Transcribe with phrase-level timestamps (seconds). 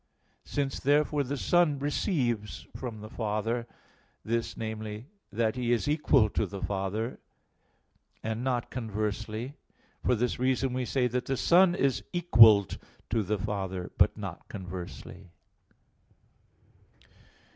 [0.45, 3.67] Since, therefore, the Son receives from the Father,
[4.25, 7.19] this, namely, that He is equal to the Father,
[8.23, 9.57] and not conversely,
[10.03, 12.79] for this reason we say that the Son is equalled
[13.11, 15.29] to the Father, but not conversely.